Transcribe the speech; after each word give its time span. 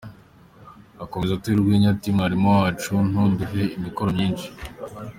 akomeza 1.03 1.31
atera 1.35 1.57
urwenya 1.59 1.87
ati 1.93 2.07
“Mwarimu 2.15 2.47
wacu, 2.57 2.93
ntuduhe 3.09 3.61
imikoro 3.77 4.09
myinshi. 4.17 4.47